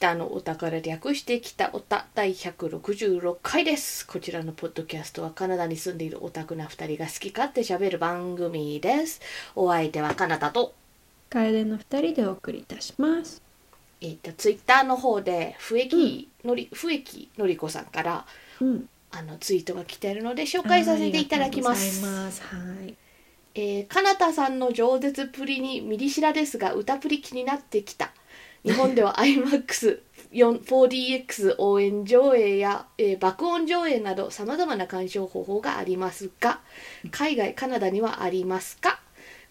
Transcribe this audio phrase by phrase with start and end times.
[0.00, 4.06] 北のお宝略して北おた第166回です。
[4.06, 9.20] こちらのポッドキャストはカナダに住んでいるオタクな2人が好き勝手しゃべる番組です。
[9.54, 10.72] お相手はカナダと。
[11.28, 13.42] 楓の二人でお送りいたします。
[14.00, 18.24] えっとツイッターの方で笛木のり笛木のりこさんから
[18.62, 18.88] うん。
[19.10, 22.02] あのツイートが来ているので紹介させていただきます。
[22.06, 22.40] ます。
[22.40, 22.94] はい。
[23.54, 28.12] えー、かなたさんの饒舌プリにミリシラですが歌プリ気になってきた
[28.64, 36.60] 日本では iMAX4DX 応援上映や、えー爆音上映などさまざまな鑑賞方法がありますが
[37.10, 39.00] 海外カナダにはありますか？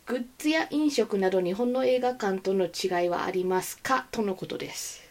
[0.05, 4.05] グッズや飲食など日本の映画館との違いはありますか？
[4.11, 5.01] とのことです。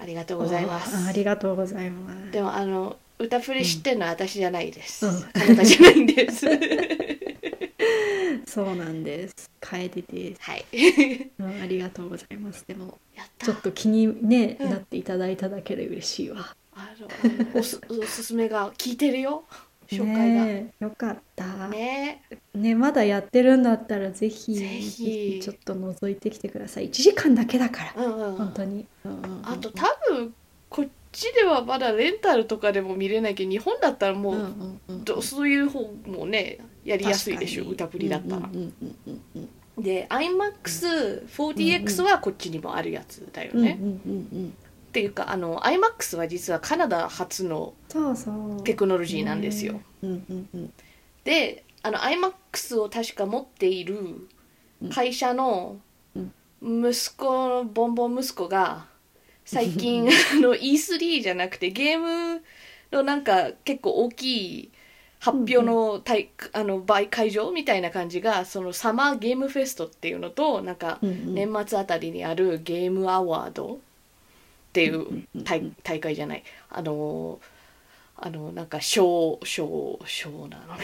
[0.00, 0.96] ありがとうございます。
[0.96, 2.30] あありがとうございます。
[2.30, 5.22] でもあの歌プリ知ってるのは私じゃないです、うん。
[5.32, 6.46] カナダじゃないんです
[8.46, 9.50] そうなんです。
[9.60, 10.42] 楓です。
[10.42, 10.64] はい
[11.38, 12.64] うんありがとうございます。
[12.66, 16.56] でもやったちょっと気にね、うんなっていただいただけで嬉しいわ。
[16.74, 17.08] あの
[17.58, 19.44] おすおすすめが聞いてるよ
[19.88, 21.68] 紹介がねねえよかった。
[21.68, 22.22] ね
[22.54, 26.88] ねまだやってるんだったらぜひぜひちょっと覗いてきてください。
[26.88, 28.04] 1時間だけだから。
[28.04, 28.86] うんうん本当に。
[29.04, 30.34] うんうんうんあと多分
[30.68, 38.48] こっちではまだレンタルとかでも見れないけど日本だったらもう、うんうんうんどそういう方もねやりやすいでしょ歌プリだったら、
[39.78, 47.74] で iMAX4DX はこっちにもあるやつだよね、っていうかあの iMAX は実はカナダ初の
[48.64, 49.80] テクノロジーなんですよ、
[51.24, 54.28] であの iMAX を確か持っている
[54.92, 55.78] 会社の
[56.62, 58.86] 息子のボンボン息子が
[59.44, 62.42] 最近 あの E3 じゃなくてゲーム
[62.92, 64.70] のなんか結構大きい
[65.26, 73.78] 発表の大あの倍会場みたいな感じがそのサマーゲームフェストっていうのとなんか年末あたりにあるゲームアワードっ
[74.72, 76.44] ていう大大会じゃない。
[76.70, 77.40] あの
[78.18, 80.76] あのなんか賞賞賞なの。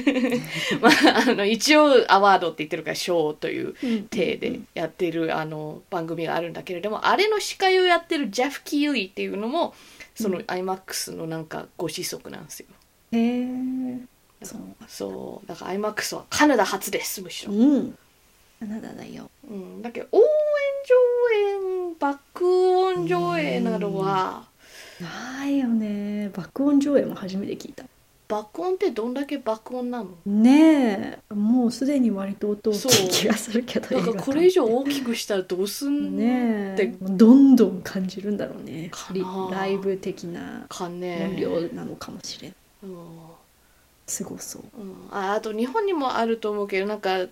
[0.80, 9.74] まああの一応アワードって言ってるから賞といううん体でやってるあの番組があるんだけれどもあれの司会をやってるジェフ・キーリーっていうのも
[10.14, 12.66] その iMAX のなんかご子息なんですよ
[13.14, 13.98] へえ
[14.42, 14.60] そう。
[14.88, 17.98] そうだから iMAX はカナダ初ですむしろ、うん。
[18.60, 19.30] カナダだよ。
[19.48, 20.24] うん、だけど応援
[20.86, 22.46] 上映爆
[22.78, 24.44] 音上映などは
[25.00, 26.30] ないよね。
[26.34, 27.84] 爆音上映も初めて聞いた。
[28.26, 30.10] 爆音ってどんだけ爆音なの？
[30.24, 31.34] ねえ。
[31.34, 36.82] もうすでに割と音大きい気がするけどだからこれ以上大きくしたらどうすんのねえ。
[36.88, 38.90] ってどんどん感じるんだろうね。
[39.12, 42.56] リかなライブ的なかね音量なのかもしれんうん
[44.06, 44.62] すごそう。
[44.78, 45.08] うん。
[45.10, 47.26] ああと日本にもあると思うけどなんか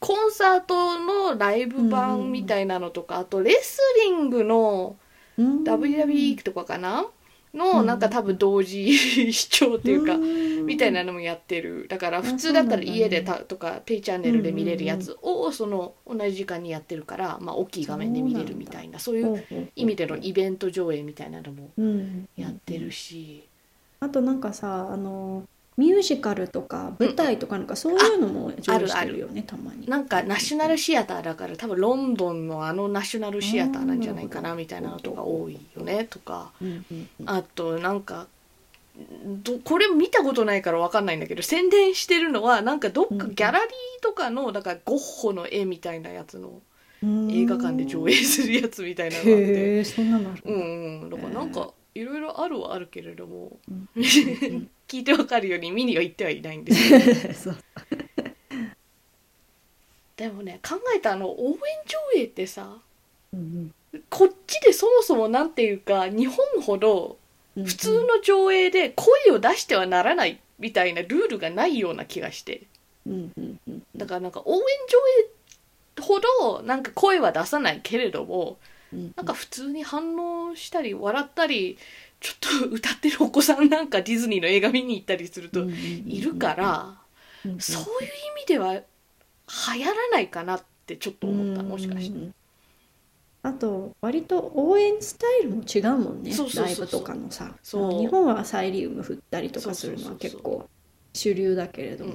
[0.00, 4.96] コンサートのライブ版みたいなのとか、あとレスリングの
[5.36, 5.64] うん。
[5.64, 7.06] WWE とかかな
[7.54, 7.86] のうん。
[7.86, 10.66] なんか多分同時視聴っていうか、ん。
[10.66, 11.86] みたいなのもやってる。
[11.88, 19.44] だからあ普通だったら家でたとかペイチャンネルで見れるやつをその同じ時間にやってるから、まあ、大きい画面で見れるみたいなそういう
[19.74, 22.28] 意味でのイベント上映みたいなのもうん。
[22.36, 23.48] やってるし、
[24.04, 25.44] あとなんかさあの
[25.76, 29.88] ミュージカルとか舞台とかなんかそういうのも上映してるよねたまに。
[29.88, 36.52] なんかナショナルシアターだから多分ロンドンのあのナショナルシアターなんじゃないかなみたいなのとか多いよねとか。
[36.62, 37.28] うんうんうん。
[37.28, 38.28] あとなんか
[39.42, 46.60] どこれ見たことないから分かんないんだけど宣伝してるのはなんかどっかうんギャラリーとかのだからゴッホの絵みたいなやつの
[47.02, 47.30] うん。
[47.32, 49.80] 映画館で上映するやつみたいなのがあって。
[50.44, 51.10] うんうん。
[51.10, 53.88] だからなんかいろいろあるはあるけれどもうん。
[54.86, 57.50] 聞いてわかるように見には行ってはいないんです
[60.16, 61.56] け でもね考えたあの応援
[62.14, 62.78] 上映ってさ
[63.32, 63.72] うん
[64.10, 67.16] こっちでそもそもなんていうか日本ほど
[67.56, 72.62] うん普通の上映で声を出してはならないみたいなルールがないような気がして。
[73.06, 73.82] うんうんうん。
[73.94, 74.98] だからなんか応援上
[76.00, 78.56] 映ほどなんか声は出さないけれどもうん
[79.16, 81.78] なんか普通に反応したり笑ったり
[82.20, 86.98] ちょっと歌ってるお子さんなんかディズニーの映画見に行ったりするといるから
[87.58, 88.08] そういう
[88.38, 88.80] 意味では流
[89.80, 92.16] 行らないかなってちょっと思ったもしかして。
[92.16, 92.34] うん
[93.44, 97.54] あと割と応援スタイルも違うもんねライブとかのさ。
[97.62, 100.66] 日本はサイリウム振ったりとかするのは結構
[101.12, 102.12] 主流だけれども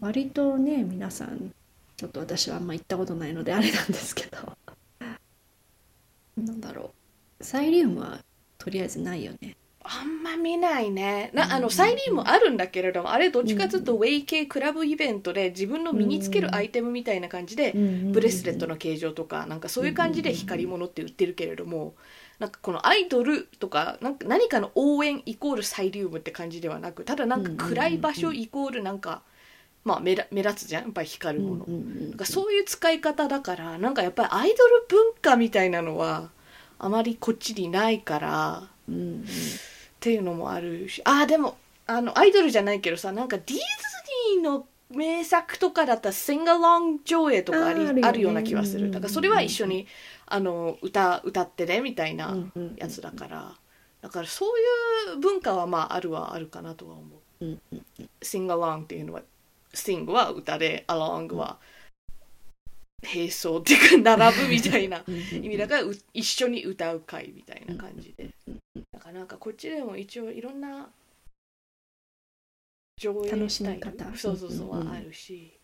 [0.00, 1.52] 割とね皆さん
[1.96, 4.38] ちょっと私はあんま行ったことないのであれなんですけど
[6.36, 6.92] なんだろ
[7.40, 7.44] う。
[7.44, 8.20] サイリウムは
[8.58, 9.56] とりあえずないよね。
[9.84, 11.30] あんま見ないね。
[11.34, 11.62] なあうん。
[11.62, 21.94] のサイリーもあるんだけれどもあれどっちかというとウェイ系クラブイベントで自分の身につけるアイテムみたいな感じでブレスレットの形状とかなんかそういう感じで光り物って売ってるけれども
[22.38, 29.22] なんかこのアイドルとかなんか何かの応援イコールサイリウムって感じではなくただなんか暗い場所イコールなんか、
[29.84, 36.30] まあ目立目立つじゃんやっぱり光るもの、なんかそういう使い方だからなんかやっぱりアイドル文化みたいなのは
[36.78, 39.24] あまりこっちにないから、うんうんっ
[40.02, 41.00] ていうのもあるし。
[41.04, 41.56] あーでも
[41.86, 43.54] あのアイドルじゃないけどさなんかディズ
[44.36, 48.12] ニーの名作とかだったらシンガロン上映とかありあ,、るよね。
[48.12, 48.90] るような気はすうんうんうん。
[48.90, 49.86] るだからそれは一緒に
[50.26, 53.54] あの歌歌ってねみたいなうんうんやつだから。
[54.00, 57.02] だからそういう文化はまああるはあるかなとは思
[57.40, 57.44] う。
[57.44, 57.82] うんうん
[58.22, 59.22] シンガロンっていうのは
[59.74, 61.58] sing は歌で along は
[63.02, 68.30] 並走っていうか並ぶみたいなうん意味だからう一緒に歌う会みたいな感じで。
[68.92, 70.88] だからなんかこっちでも一応いろんな
[73.00, 74.16] 上映楽しスタイルみ方。
[74.16, 75.58] そうそうそうはあるし。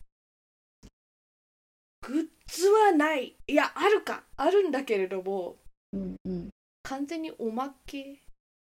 [2.02, 3.36] グッズはない。
[3.46, 4.24] いやあるか。
[4.36, 5.56] あるんだけれども
[5.92, 6.48] うんうん。
[6.82, 8.20] 完全におまけ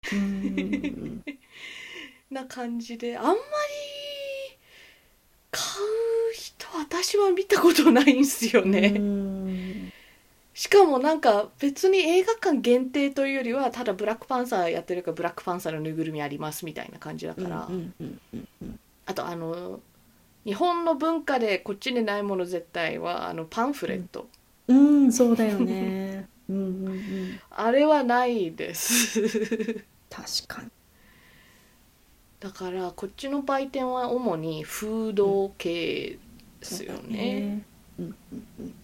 [2.30, 3.38] な感じであんまり
[6.74, 9.92] 私は見たことないんすよね、うん。
[10.54, 19.78] しかもなんか別に映画館限定というよりはただブラックパンサーやってるからブラックパンサーのぬいぐるみありますみたいな感じだから、うんうんうんうんあとあの
[20.44, 24.28] 日本の文化でこっちにないもの絶対はあのパンフレット、
[24.68, 26.28] うんそうだよね。
[26.48, 27.40] うんうんうん。
[27.50, 29.22] あれはないです。
[30.08, 30.70] 確かに。
[32.38, 36.18] だからこっちの売店は主にフード系
[36.70, 37.64] ですよね、
[37.98, 38.16] うんうん
[38.60, 38.74] うん。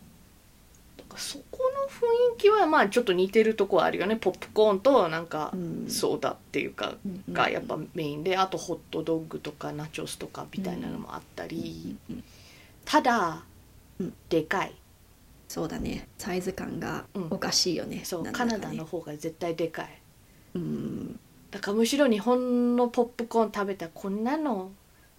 [0.97, 4.17] だからそこの雰囲気はまあちょっと似てるとこはあるよね。
[4.17, 5.87] ポップコーンとなんかうん。
[5.89, 6.95] ソーダっていうか
[7.31, 11.97] がやっぱメインであとホットドッグとかナチョスとかみたいなのもあったり。
[12.85, 13.43] ただ
[13.99, 14.15] うん。
[14.29, 14.75] でかい。
[15.49, 16.09] そうだね。
[16.17, 18.53] サイズ感がうんおかしいよね、そうなんだかね。
[18.53, 19.89] カナダの方が絶対でかい。
[20.55, 21.19] うん。
[21.51, 24.73] だからむしろ日本のポップコーン食べたらこんなの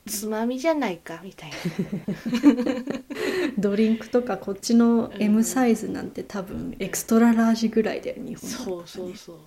[0.05, 1.55] つまみじゃないかみたいな。
[3.57, 8.85] ドリンクとかこっちのうん M サイズなんて多分エクストララージぐらいだよ日本そうだとね。
[8.85, 9.38] そうそう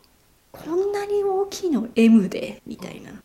[0.53, 2.63] こんなに大きいの？M で？
[2.67, 3.23] みたいな、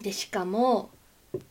[0.00, 0.88] でしかも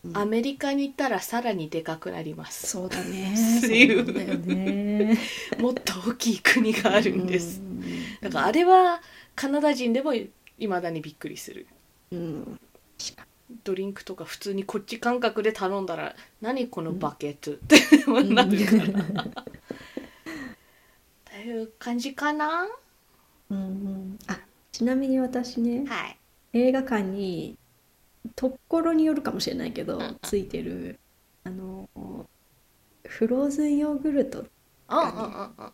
[0.04, 0.18] うん。
[0.18, 2.66] アメリカに行ったらさらにでかくなります。
[2.66, 3.36] そうだね。
[3.62, 3.70] そう
[4.14, 5.20] だよね。
[5.60, 7.60] もっと大きい国があるんです。
[7.60, 7.84] うん。
[8.22, 9.02] だからあれは
[9.36, 10.32] カナダ人でもい
[10.68, 11.68] まだにびっくりする。
[12.12, 12.60] うん
[13.64, 17.76] ドリンクとか普通にこっち感覚で頼んだら「何このバケット」って
[18.24, 18.72] になるか
[19.14, 19.26] ら。
[21.26, 22.68] という感じかな。
[23.52, 24.20] うんうん。
[24.28, 24.40] あ
[24.72, 26.18] ちなみに私ねはい。
[26.54, 27.58] 映画館に
[28.36, 30.20] ところによるかもしれないけど、うんうん。
[30.24, 31.00] ついてる
[31.44, 31.88] あの
[33.04, 34.46] フローズンヨーグルト
[34.88, 35.74] 好うんうんうんうん。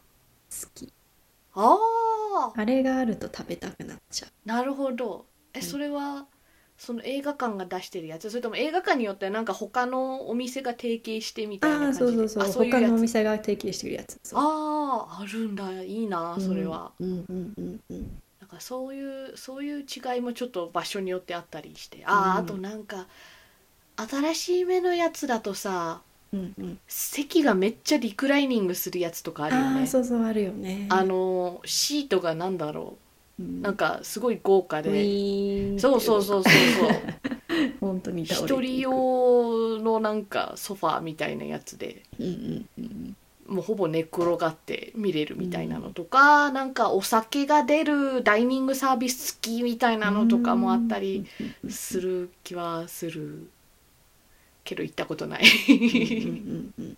[0.75, 0.94] き。
[1.53, 1.77] あ
[2.33, 4.31] ああれがあると食べたくなっちゃう。
[4.45, 5.25] なるほど。
[5.53, 5.65] えうん。
[5.65, 6.27] それは
[6.81, 8.31] その映画館が出してるやつ。
[8.31, 12.06] それとも映画館によってなんか他のお店が提携してみたいなああ感じで。
[12.06, 12.44] そうそうそう。
[12.44, 14.19] あそう他のお店が提携してるやつ。
[14.33, 15.72] あああるんだ。
[15.83, 18.22] いいなそれは、うんうんうんうん。
[18.39, 22.04] なんかそういうそういう違いもちょっと場所によってあったりして。
[22.04, 22.45] ああ、うん。
[22.45, 23.06] あとなんか
[23.98, 26.01] 新しい目のやつだとさ
[26.34, 26.80] うんうん。
[26.88, 29.84] 席がめっちゃリクライニングするやつとかあるよあね。
[29.84, 30.88] あそうそうあるよね。
[30.89, 32.98] あのシートがなんだろうう
[33.62, 36.91] なんかすごい豪華ウでそうそうそうそうそう。
[37.81, 42.03] 本当に一人用のなんかソファーみたいなやつで。
[42.19, 43.15] うんうんうん
[43.48, 51.25] もうほぼ寝転がって見れるみたいなのとか、なんかお酒が出るダイニングサービス付きみたいなのとかもあったり
[51.67, 53.50] する気はする
[54.63, 55.43] けど行ったことない。
[55.43, 56.98] うんうん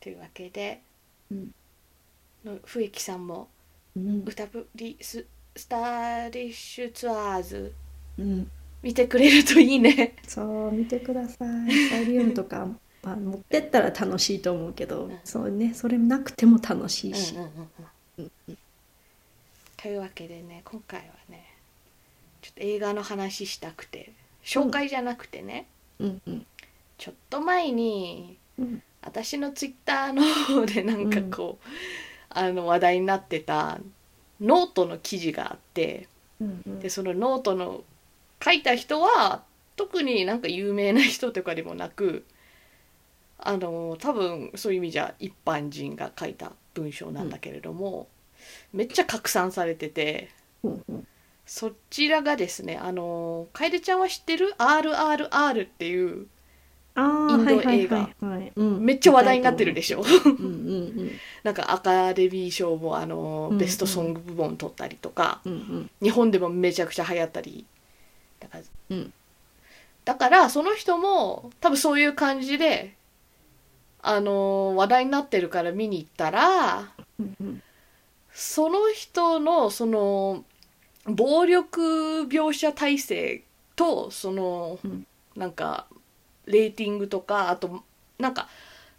[0.00, 0.82] というわけで、
[1.30, 1.54] うん。
[2.44, 3.48] の笛木さんも
[3.96, 4.08] うん。
[4.08, 5.24] うん歌ぶりス
[5.60, 7.74] スターリッシュツアーズ。
[8.18, 8.50] うん。
[8.82, 10.16] 見てくれるといいね。
[10.26, 11.88] そう見てください。
[11.90, 12.66] サイリウムとか、
[13.02, 15.20] まあ、持ってったら楽しいと思うけど、ん。
[15.22, 17.50] そうねそれなくても楽しいし、うんうん
[18.18, 18.58] うんうん。
[19.76, 21.44] というわけでね今回はね
[22.40, 24.12] ちょっと映画の話したくて
[24.42, 25.66] 紹介じゃなくてね、
[25.98, 26.22] うん。
[26.26, 26.46] うん
[26.96, 28.82] ちょっと前にうん。
[29.02, 31.66] 私のツイッターの方でなんかこう、
[32.30, 33.78] あの話題になってた
[34.40, 36.08] ノートの記事があって
[36.40, 36.80] うんうん。
[36.80, 37.82] でそのノートの
[38.42, 39.42] 書いた人は
[39.76, 42.24] 特になんか有名な人とかでもなく
[43.38, 48.06] あの多分そういう意味じゃ一般人が書いた文章なんだけれども、
[48.72, 50.30] めっちゃ拡散されてて
[50.62, 51.06] うんうん。
[51.46, 56.39] そちらがですねあの楓ちゃんは知ってる？RRR っていうあ
[56.96, 57.98] インド映画。
[57.98, 58.24] はい。
[58.24, 60.02] はいめっちゃ話題になってるでしょ。
[60.02, 61.10] うんうん
[61.42, 65.90] なんかアカデミー賞もあのうんベストソング部門取ったりとか、うんうん。
[66.02, 67.64] 日本でもめちゃくちゃ流行ったり
[68.40, 69.12] だから,、うん。
[70.04, 72.94] だからその人も多分そういう感じで
[74.02, 77.62] あの話題になってるから見に行ったらうんうん。
[78.32, 80.44] その人のその
[81.06, 83.42] 暴力描写体制
[83.76, 85.06] とその、うん。
[85.36, 85.86] なんか
[86.46, 87.82] レーティングとかあと
[88.18, 88.48] なんか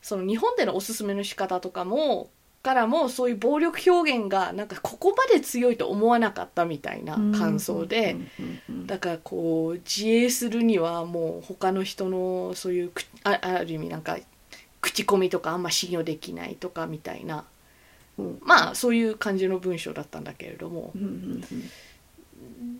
[0.01, 2.29] その日本でのおすすめの仕方とかも
[2.63, 8.29] からもそういう暴力表現がなんかここまで強いと思わなかったみたいな感想で、うん
[8.69, 14.17] うんだからこう自衛するにはもう他の人のそういうくあある意味なんか
[14.81, 17.45] 口コミとかあんま信用できないとかみたいな。
[18.17, 18.39] うん。
[18.41, 20.91] まあそういう感じの文章だったんだけれども。
[20.95, 21.43] うんうん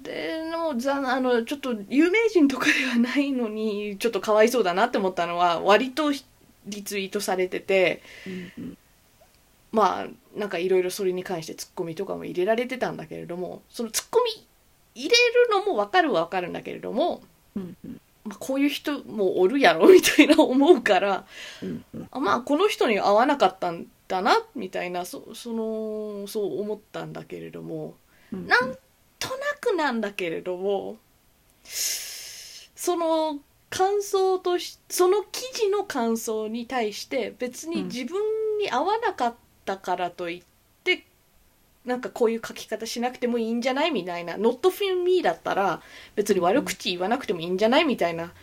[0.03, 6.12] でのざあのちょっと有名人とかではないのにちょっとかわいそうだなって思ったのは割と
[6.65, 8.77] リツイートされててうんうん。
[9.72, 14.46] まあなんかいろいろそれに関してツッコミとかも入れられてたんだけれどもそのツッコミ
[14.96, 17.22] 入れるのも分かるは分かるんだけれども、
[17.55, 18.01] うんうん。
[18.25, 21.25] まあ、こういう人もおるやろみたいな思うから
[21.62, 22.08] うんうん。
[22.12, 27.96] あまあこの人に合わなかったんだなみたいなそそのそう思ったんだけれども
[28.34, 28.60] うんなん。
[28.60, 28.79] となく
[29.81, 30.97] なんだけれども
[31.63, 33.39] その
[33.71, 38.19] 感想としその記事の感想に対して別に自分
[38.59, 39.35] に合わなかっ
[39.65, 40.43] たからといっ
[40.83, 41.05] て、
[41.85, 45.81] なんかこういう書き方しなくてもいいんじゃないみたいな「not for me」だったら
[46.15, 48.33] 別に悪口言わなくてもいいんじゃないみたいな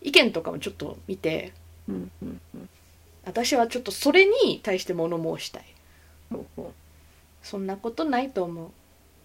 [0.00, 1.52] 意見とかもちょっと見て
[1.88, 2.68] うんうんうん。
[3.24, 5.64] 私はちょっとそれに対して物申したい。
[6.30, 6.72] ほうほ
[7.42, 8.70] そんなことないと思う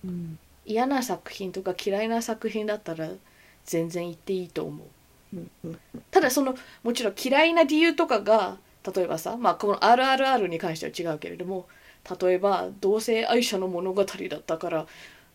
[0.03, 0.07] う。
[0.07, 3.09] うん嫌な作品とか嫌いな作品だったら
[3.65, 4.87] 全然言っていいと思う。
[5.37, 8.57] うんうんただそのもちろん嫌いな理由とかが
[8.95, 11.67] 例えばさ、まあ、この「RRR」に関しては違うけれども
[12.19, 14.87] 例えば同性愛者の物語だったから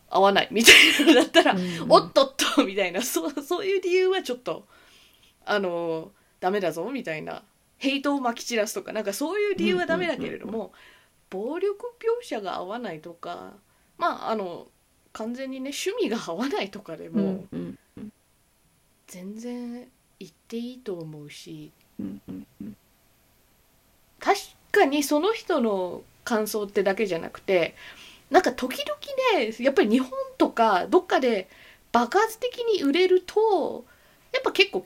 [0.09, 1.85] 合わないみたいなのだったら、うん。
[1.89, 4.65] おっとっとみたいなそうそういう理由はちょっと
[5.45, 7.43] あのダメだぞみたいな
[7.77, 10.73] ヘイトをまき散らすとかなんかそういう理由はダメだけれども、
[11.29, 13.53] 暴力描写が合わないとか
[13.97, 14.67] まああの
[15.15, 18.11] 完全にね趣味が合わないとかでうも、んうん。
[19.07, 19.87] 全然
[20.19, 22.75] 言っていいと思うしうんうんうん。
[24.19, 24.37] 確
[24.71, 27.75] かにその人の感想ってだけじゃなくて
[28.29, 31.47] なんか時々ねやっぱり日本とかどっかで
[31.93, 33.85] 爆発的に売れると
[34.33, 34.85] やっぱ結構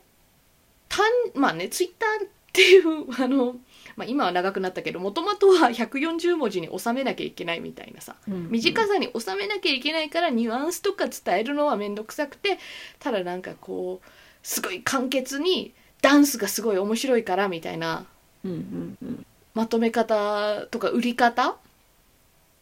[0.89, 3.55] 単まあねツイッターっていうあの、
[3.99, 8.15] まあ、今は長くなったけどもともとは140文字に収めなきゃいけないみたいなさ。
[8.29, 8.49] うん。
[8.49, 12.59] 短さに収めなきゃいけないからニュアンスとか伝えるのは面倒くさくて
[12.99, 14.07] ただなんかこう
[14.41, 18.05] すごい簡潔にダンスがすごい面白いからみたいな
[18.45, 19.25] うんうんうん。
[19.53, 21.57] まとめ方とか売り方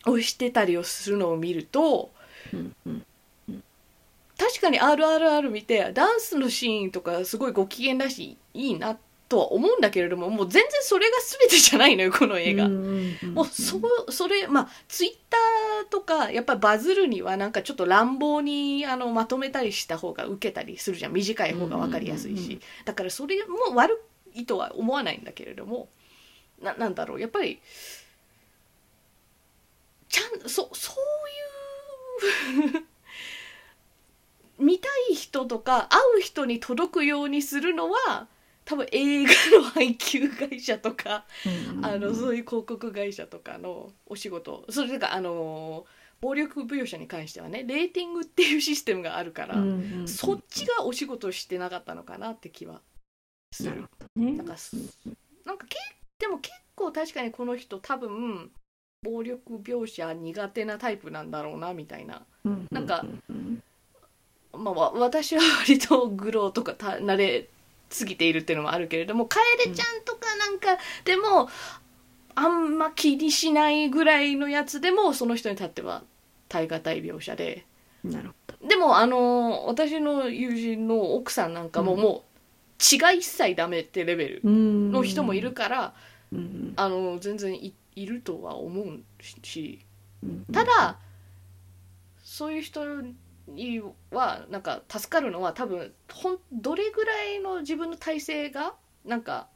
[0.07, 2.09] をしてたりをするのを見ると
[2.51, 3.03] うんうん
[4.39, 8.97] 確かに RRR 見てダンスのシーンとかすごいご機嫌だしいいな
[9.29, 12.65] とは思うんだけれどももう全然それが全てじゃないのよこの映画。
[12.65, 21.13] うんうんうんもうそうそれまあツイッターとかやっぱりバズるにはなんかちょっと乱暴にあのまとめたりした方が受けたりするじゃん。
[21.13, 22.61] 短い方が分かりやすいし、うんうんうん。
[22.85, 24.01] だからそれも悪
[24.33, 25.89] いとは思わないんだけれども
[26.61, 27.21] ななんだろう。
[27.21, 27.59] やっぱり
[30.09, 30.93] ちゃんそそ
[32.61, 32.85] ういう
[34.63, 38.27] 見たい人とか会う人に届くようにするのは
[38.67, 44.65] 多分映画の配給会社とかうんうんあのそういう広告会社とかのお仕事。
[44.69, 45.85] それがあの
[46.19, 50.07] 暴力描写に関してはねレーティングっていうシステムがあるから、うんうんうん。
[50.07, 52.81] そっちがお仕事してなかったのかなって気は
[53.53, 53.85] する。
[54.17, 54.75] なんかす
[55.45, 55.77] なんかけ
[56.19, 58.51] でも結構確かにこの人多分
[59.01, 62.25] 暴力描写苦手なタイプなんだろうなみたいな。
[62.43, 63.05] うんなんか
[64.51, 67.15] まあわ私は割とグローとかた慣
[67.89, 71.49] れすぎているっていうのもあるけれども楓ちゃんとかなんかでも、
[72.35, 76.03] あんま気にしないぐらいのやつでもその人にとっては
[76.49, 77.65] 耐え難い描写で。
[78.03, 78.67] うんなるほど。
[78.67, 81.99] でもあの私の友人の奥さんなんかもうん。
[81.99, 82.21] もう
[82.77, 85.93] 血が一切ダメってレベルのの人もいるから、
[86.31, 86.73] うん。
[86.75, 88.99] あの全然いいるとは思う
[89.41, 89.79] し。
[90.23, 90.45] うん。
[90.53, 90.99] ただ
[92.23, 93.15] そういう人に
[94.11, 98.73] はなんか助かるのは多分ほんどれぐらいの自分の体制が
[99.05, 99.47] なんか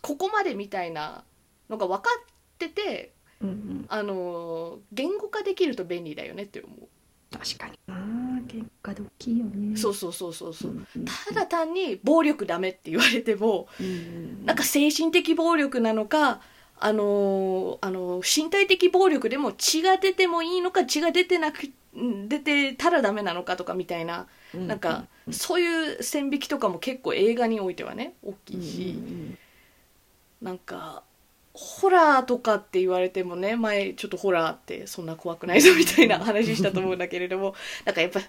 [0.00, 1.24] ここまでみたいな
[1.68, 2.24] のが分かっ
[2.58, 3.86] ててうんうん。
[3.88, 6.88] あの言語化できると便利だよねって思う。
[7.36, 7.78] 確かに。
[7.86, 7.94] な
[8.46, 9.76] 喧嘩で大きいよね。
[9.76, 16.40] そうそうそうそうそう、うんうんただ単に暴力ダメって言われてもうんうんなんか精神的暴力なのか
[16.78, 21.72] あのーあのー身体的暴力でも血が出てもいいのか血が出てなくうん
[22.28, 29.38] 出てたらダメなのかとかみたいななんかそういう線引きとかも結構映画においてはね大きうんいし、うん。
[30.42, 31.02] なんか
[31.54, 37.54] ホラーとかって言われてもね前ちょっとホラーってそんな怖くないぞみたいな話したと思うんだけれども
[37.86, 38.20] なんかやっぱ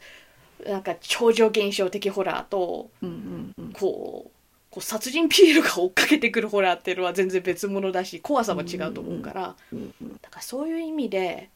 [0.69, 3.72] なんか超常現象的ホラーとうんうんうん。
[3.74, 4.31] こう
[4.69, 9.55] こう殺人ピエールが追っかけてくるホラーっていうのは全然別物だし怖さも違うと思うから。
[9.74, 10.19] うんうん。
[10.22, 11.50] だからそういう意味で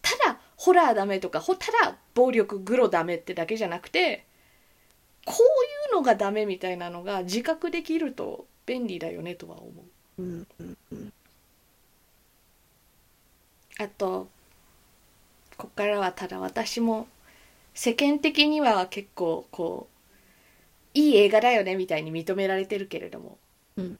[0.00, 4.24] ただホラーダメとかほただ暴力グロダメってだけじゃなくて
[5.26, 9.72] こういうのがダメみたいなのが自覚できると便利だよねとは思
[10.18, 10.22] う。
[10.22, 11.12] うんうんうん
[13.78, 14.28] あと
[15.56, 17.08] こっからはただ私も
[17.74, 19.88] 世間的には結構こ
[20.94, 23.38] ういい映画だよねみたいに認められてるけれども
[23.76, 23.98] うん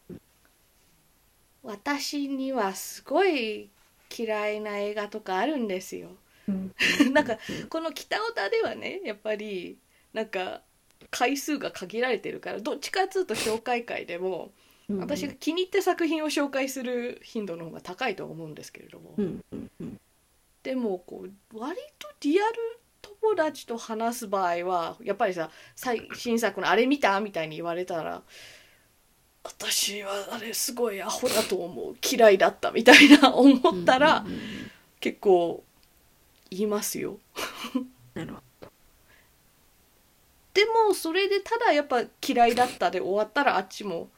[1.65, 3.69] 私にはすごい
[4.17, 6.11] 嫌いな映画とかあるんですよ。
[6.49, 6.75] うん
[7.13, 9.79] なんかこの北オタではねやっぱり
[10.13, 10.63] なんか
[11.11, 14.53] 回数が限られてるからどっちかっつうと紹介会でも
[14.89, 19.15] うん私が気に入った作品を紹介する頻度の方が高いと思うんですけれども。
[20.63, 22.53] でもこう割とリアル
[23.01, 28.23] 友達と話す場合はやっぱりさ最新作の「あれ見た?」みたいに言われたら
[29.43, 34.25] 「私はあれすごいアホだと思う嫌いだった」みたいな思ったら
[35.01, 35.72] 結構言
[36.61, 37.19] いますよ。
[38.15, 38.43] なるほ
[40.55, 44.11] でもそれでただやっぱ嫌いだったで終わったらあっちも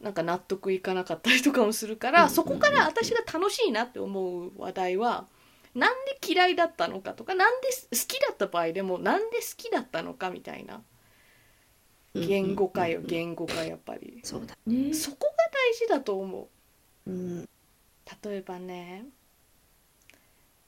[0.00, 5.26] なんか納得いかなかったりとかもするから、そこから私が楽しいなって思う話題は
[5.74, 10.82] なんで嫌いだったのかとかなんで好きだった場合でもなんで好きだったのかみたいな。
[12.14, 14.20] ど言語化よ言語化やっぱり。
[14.22, 14.94] そうだね。
[14.94, 16.48] そこが大事だと思
[17.06, 17.10] う。
[17.10, 17.48] うん。
[18.22, 19.06] 例えばね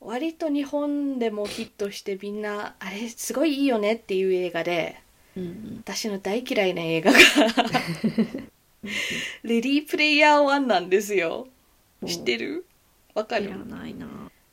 [0.06, 5.00] 割と日本でもヒットしてみんなあれすごいいいよねっていう映画で
[5.36, 5.82] うんうん。
[5.84, 7.18] 私の大嫌いな映画が
[9.42, 11.48] レディープレイヤー1なんですよ。
[12.06, 12.64] 知ってる？
[13.14, 13.50] わかる？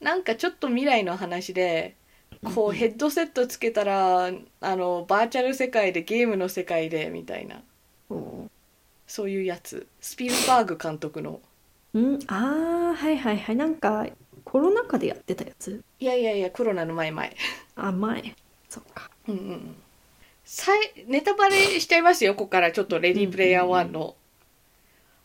[0.02, 1.96] なんかちょっと未来の話で
[2.56, 7.62] こううんヘッドセットつけたらあのバーチャル世界でゲームの世界でみたいな。
[8.10, 8.50] お
[9.06, 9.86] そういうやつ。
[10.02, 11.42] スピルバーグ監督の。
[11.94, 12.20] うん？
[12.28, 13.56] ああはいはいはい。
[13.56, 14.08] なんか
[14.54, 15.84] コロナ禍でやってたやつ？
[16.00, 17.28] いやいやいやコロナの前々。
[17.76, 18.36] あ前。
[18.70, 19.10] そっか。
[19.28, 19.76] うんうんうん。
[20.46, 22.72] さいネタバレしちゃいますよここから。
[22.72, 24.16] ちょっとレディープレイヤー1の、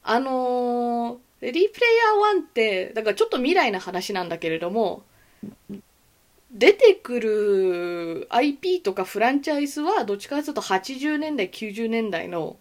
[0.02, 1.96] あのーレディープレイ
[2.32, 5.02] ヤー1ってだからちょっと未来の話なんだけれども
[6.50, 12.56] 出てくる IP とかフランチャイズはどっちかというと80年代90年代の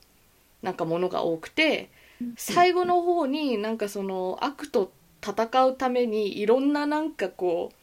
[0.61, 1.89] なんかものが多くて
[2.35, 4.91] 最後の方になんかその悪と
[5.31, 7.75] 戦うためにいろんななんかこう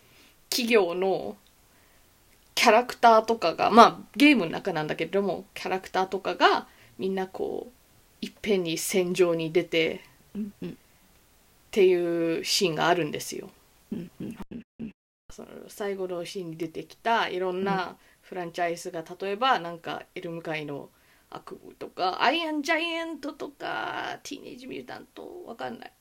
[0.51, 1.37] 企業の
[2.55, 6.67] キャラクターとかがまあゲームの中なんだけれどもキャラクターとかが
[6.99, 10.01] みんなこういっぺんに戦場に出て
[10.35, 10.71] うんうん。
[10.71, 10.75] っ
[11.75, 13.51] ていうシーンがあるんですよ。
[13.93, 14.37] うんうん
[15.33, 20.91] その最後のシーンに出てきたいろんなフランチャイズが例えばなんかエルム界の
[21.31, 25.93] 悪夢とかアイアンジャイアントとかティーネージミュータントわかんない。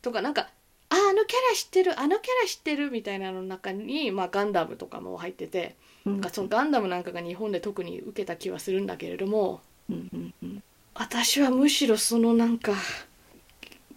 [0.00, 0.48] とかなんか
[0.92, 6.12] ああのキャラ知ってるあのキャラ知ってるみたいなの中に、まあ、ガンダムとかも入っててうん。
[6.14, 10.62] なんかそのガンダムなんかが日本で特に受けた気はするんだけれどもうんうんうん。
[10.94, 12.74] 私はむしろそのなんか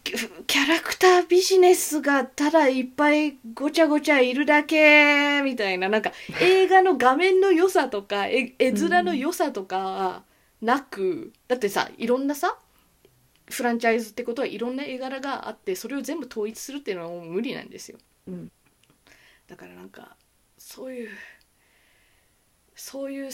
[0.06, 0.14] キ
[0.48, 10.24] キャラクタービジネスがただいっぱいごちゃごちゃいるだけみたいななんか映画の画面の良さとか絵絵面の良さとかは
[10.62, 12.56] なくだってさいろんなさ
[13.50, 17.98] フランチャイズってことはいろんな絵柄があってそれを全部統一するっていうのはもう無理なんですよ。
[18.28, 18.52] うん。
[19.48, 20.16] だからなんか
[20.58, 21.10] そういう
[22.76, 23.30] そういう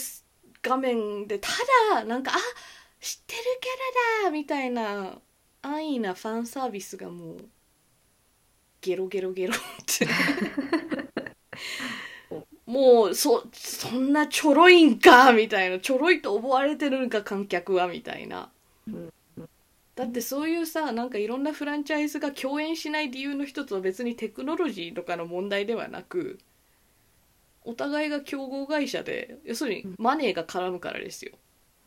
[0.61, 1.49] 画面でた
[1.93, 2.35] だなんかあ
[2.99, 5.17] 知ってるキャラだみたいな
[5.61, 7.37] 安易なファンサービスがもう
[8.81, 10.07] ゲロゲロゲロって
[12.65, 18.51] もうそそんなちょろいんかみたいなちょろいと思われてるんか観客はみたいな。
[18.87, 19.13] うん
[20.01, 26.39] だってそういうさなんかいろんなフランチャイズが共演しない理由の一つは別にテクノロジーとかの問題ではなく
[27.63, 31.33] お互いが競合会社で要するにマネーが絡むからですよ。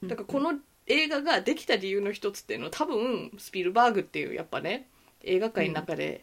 [0.05, 4.87] だからこの映画ができた理由の一つっていうのは多分スピルバーグっていうやっぱね
[5.25, 6.23] 映画界の中で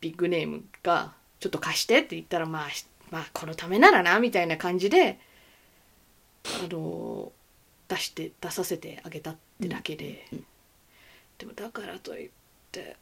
[0.00, 5.20] ビッグネームがちょっと貸してって言ったらまあしまあこのためならなみたいな感じで
[6.44, 7.30] あの
[7.86, 10.38] 出して出させてあげたってだけで、うん。
[10.38, 10.44] うん
[11.38, 12.30] でもだからといっ
[12.72, 12.96] て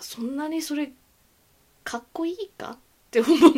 [0.00, 0.90] そんなにそれ
[1.84, 2.78] かっこいいかっ
[3.10, 3.52] て思う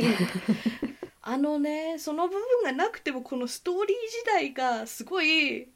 [1.23, 5.69] あのねその部分がなくてもこのストーリー時代がすごい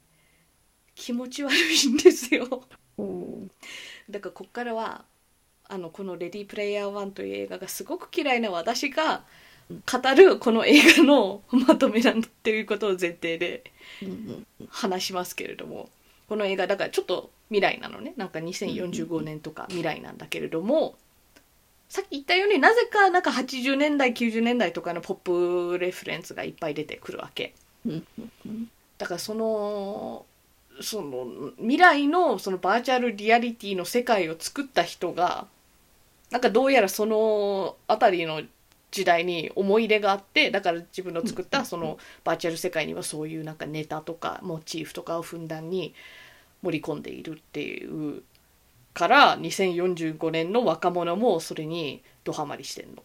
[0.95, 2.65] 気持ち悪いんですよ。
[4.09, 5.05] だからこっからは
[5.65, 9.25] あのこの「レディープレイヤー1」という映画がすごく嫌いな私が
[9.69, 13.63] 語るこの映画のまとめなんだっていうことを前提で
[14.69, 15.89] 話しますけれども
[16.27, 18.13] この映画だからちょっと未来なのね。
[18.17, 20.95] なんか2045年とか未来なんだけれども
[21.87, 27.53] さっき言ったようになぜかなんか80年代90年代とかのポップレフェレンスがいっぱい出てくるわけ。
[28.97, 30.25] だからその
[30.81, 35.45] その未来のそのバーチャルリアリティの世界を作った人が
[36.31, 38.41] なんかどうやらその辺りの
[38.89, 45.93] 時代に思い入れがあってだから自分の作ったそのバーチャル世界にはそういうなんかネタとかモチーフとかをふんだんに
[46.63, 48.23] 盛り込んでいるっていう
[48.93, 53.03] から2045年の若者もそれにドハマりしてんの。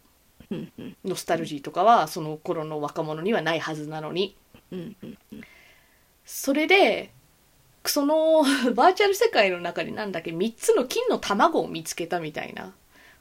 [1.05, 4.37] ノスタルジーとかはその頃の若者にはないはずなのに。
[4.73, 5.18] うんうん
[6.31, 7.11] それで
[7.87, 8.42] その
[8.75, 12.75] バーチャル世界の中になんだっけ3つの金の卵を見つけたみたいな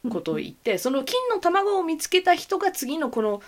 [0.10, 3.42] ことを言ってその金の卵を見つけた人が次のこの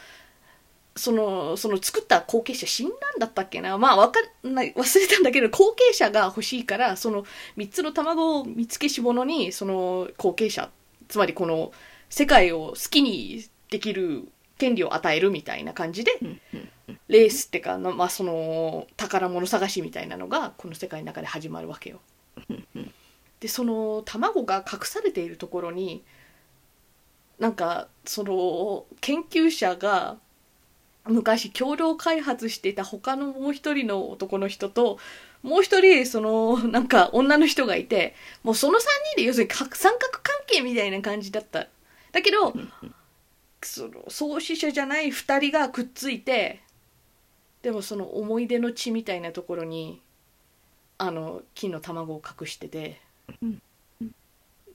[0.95, 3.78] そのその作った後継者死んだんだったっけな？
[3.78, 7.23] まあわかんない忘れたんだけど後継者が欲しいからその
[7.58, 10.69] 3つの卵を見つけし者にその後継者
[11.08, 11.71] つまりこの
[12.10, 16.12] 世界を好きにできる権利を与えるみたいな感じで
[17.08, 22.02] レースってかの、まあ、その宝物探しみたいなのがこの世界の中で始まるわけよ。
[23.39, 26.04] でその卵が隠されているところに
[27.39, 30.17] なんかその研究者が
[31.10, 34.98] 昔共同開発していた他のもう一人の男の人と
[35.43, 38.82] もう一人そのなんか女の人がいてもうその3
[39.13, 41.67] 人で要するにか三角関係みたいな感じだった。
[42.12, 42.54] だけど
[43.62, 46.62] その創始者じゃない2人がくっついて
[47.62, 50.02] でもその思い出の地みたいなところに
[50.98, 53.02] あの金の卵を隠してて
[53.41, 53.62] うん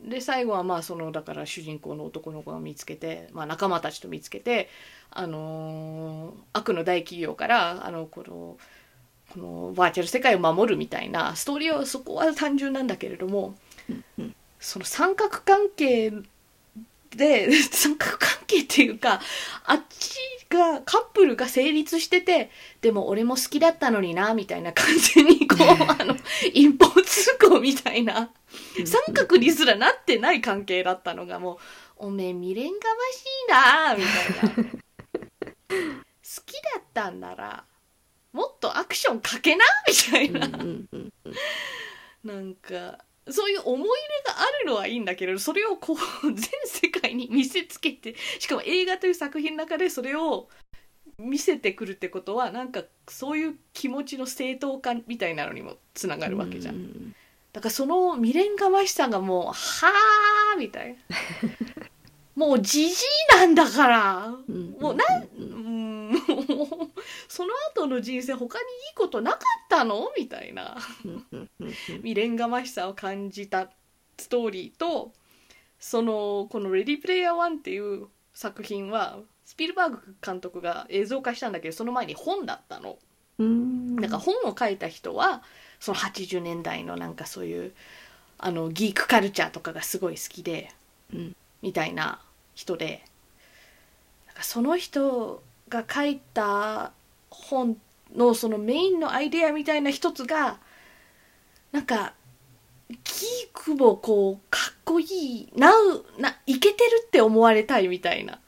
[0.05, 4.69] で最後はまあそのだから主人公の男の子が見つけて、まあ、仲間たちと見つけて、
[5.11, 8.57] あのー悪の大企業からあのこの
[9.33, 13.55] このバーチャル世界を守るみたいなストーリーはそこは単純なんだけれども
[14.19, 14.35] うん。
[14.65, 16.11] その三角関係
[17.11, 19.21] で 三角関係っていうか
[19.65, 25.61] あっちがカップルが成立しててでも俺も好きだったのになみたいな感じにこう
[26.01, 26.17] あの
[26.53, 28.31] 一方通行みたいな
[28.85, 34.05] 三角にすらなってない関係だったのがもうおめえ未練がましいなみ
[34.53, 34.71] たいな。
[35.71, 37.65] 好きだったんなら
[38.33, 40.49] もっとアクションかけなみたいな。
[42.25, 42.99] なんか
[43.31, 50.49] そういう思い入れがあるのはいいんだけれどそれをこう全世界に見せつけてしかも映画という作品の中でそれを
[51.19, 56.75] 見せてくるってことはなんかそういう気持ちの正当化みたいなのにもつながるわけじゃん。
[56.75, 57.15] ん
[57.55, 59.93] だからその未練がましさがもう「は
[60.55, 60.97] あ」みたいな。
[62.35, 64.37] もうじじいなんだから。
[64.49, 64.73] うん。
[64.73, 66.11] もうなんううん。
[66.11, 66.13] ん。
[66.15, 66.19] もう
[67.29, 70.77] その後の人生他にいいことなかったのみたいな。
[71.87, 73.71] 未練がましさを感じた
[74.19, 75.13] ストーリーと
[75.79, 82.99] そのこの「レディープレイヤー1」っていう作品はスピルバーグ監督が映像化したんだけどその前に本だったの。
[83.39, 83.95] うん。
[83.95, 85.45] なんか本を書いた人は
[85.85, 87.73] その80年代のなんかそういう
[88.39, 90.71] あのギークカルチャーとかがすごい好きで
[91.13, 92.21] うんみたいな
[92.55, 93.05] 人で
[94.27, 96.93] なんかその人が書いた
[97.29, 97.77] 本
[98.17, 100.57] のそのメインのアイデアみたいな一つが
[101.71, 102.15] なんか
[102.89, 102.99] ギー
[103.53, 108.39] クもこうかっこいいなうなイケてるって思われたいみたいな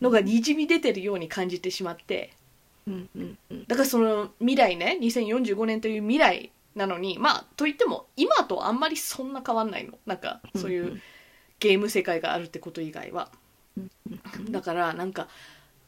[0.00, 2.30] のがにじみ出てるように感じてしまって。
[2.88, 3.64] うんうんうん。
[3.66, 9.98] だからその未来ね2045年という未来なのにまあといっても今とあんまりそんな変わんないの。
[10.06, 11.00] なんかそういう
[11.60, 13.30] ゲーム世界があるってこと以外は。
[14.50, 15.28] だからなんか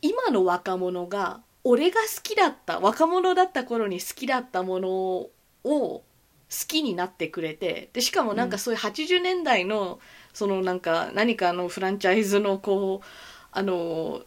[0.02, 5.30] 今の若者が俺が好きだった若者だった頃に好きだったものを
[5.64, 6.02] 好
[6.66, 10.00] きになってくれてでしかもなんかそういう80年代の
[10.32, 13.06] そのなんか何かのフランチャイズのこう
[13.52, 14.22] あの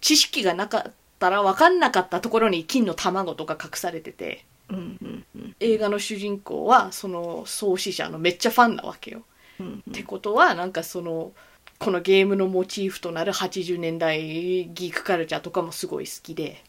[0.00, 4.44] 知識がなかったら分かんなかったところに金の卵とか隠されてて。
[4.68, 5.56] うんうんうん。
[5.60, 9.22] 映画の主人公はその創始者のめっちゃファンなわけよ。
[9.60, 11.32] うんってことはなんかその
[11.78, 16.62] このゲームのモチーフとなる80年代ギークカルチャーとかもすごい好きで。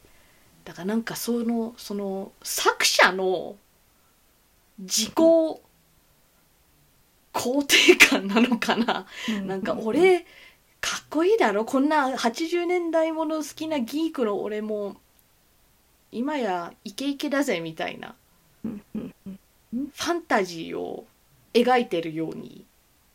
[0.65, 3.55] だからなんかそのその作者の
[4.79, 5.13] 自己
[7.33, 9.05] 肯定感なのかな、
[9.45, 10.25] なんか俺
[10.81, 11.65] かっこいいだろ。
[11.65, 14.95] こんな80年代もの好きなギークの俺も
[16.11, 18.15] 今やイケイケだぜみたいな。
[18.63, 21.05] ファンタジーを
[21.53, 22.65] 描いてるように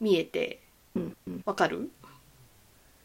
[0.00, 0.61] 見えて
[1.44, 1.90] わかる？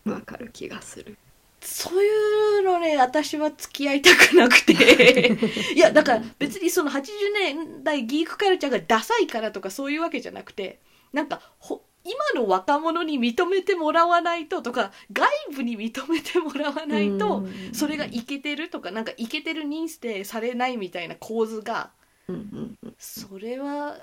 [0.06, 1.18] わかる気がする。
[1.62, 5.38] そういうのね私は付き合いたくなくて。
[5.76, 10.80] いやだから別にその80年代ギークカルチャーがダサいからとかそういうわけじゃなくて
[11.12, 21.92] なんかほ今の若者に認めてもらわないととか外部に認めてもらわないとそれがイケてるとかなんかイケてる認定されないみたいな構図が
[22.98, 23.98] それは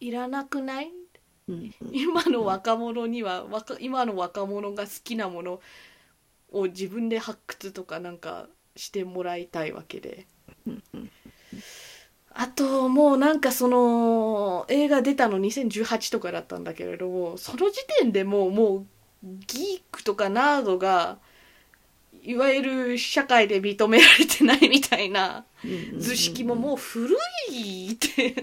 [0.00, 0.90] いらなくない？
[1.48, 5.60] うん今の若者には若今の若者が好きなもの
[6.50, 10.26] を自分で発掘とかなんかしてもらいたいわけで
[12.38, 18.86] あともうなんかその映画出たの2018とかだったんだけれどもその時点でもうもう
[19.46, 21.18] ギークとかナードが
[22.26, 25.44] いわゆる社会で認められてないみたいな
[25.98, 27.16] 図式ももう古
[27.50, 28.34] いって。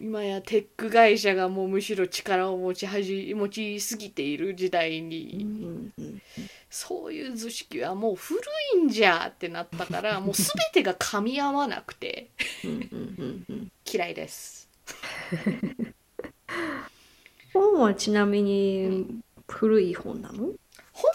[0.00, 5.92] 今やテック会社がもうむしろ力を持ちはじ持ちすぎている時代うに
[6.70, 8.40] そういう図式はもう古
[8.76, 12.30] いんじゃってなったから もう全てが噛み合わなくて。
[13.84, 14.70] 嫌いです。
[17.52, 20.54] 本はちなみに古い本なの？